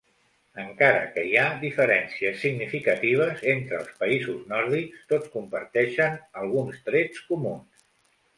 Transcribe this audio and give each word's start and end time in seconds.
Encara 0.61 1.01
que 1.17 1.25
hi 1.31 1.35
ha 1.41 1.59
diferències 1.63 2.39
significatives 2.45 3.43
entre 3.53 3.77
els 3.81 3.93
països 4.01 4.41
nòrdics, 4.55 5.05
tots 5.15 5.31
comparteixen 5.37 6.19
alguns 6.43 6.83
trets 6.91 7.23
comuns. 7.31 7.87